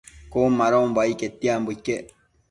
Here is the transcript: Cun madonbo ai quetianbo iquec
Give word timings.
Cun 0.31 0.51
madonbo 0.59 0.97
ai 1.01 1.13
quetianbo 1.19 1.69
iquec 1.75 2.05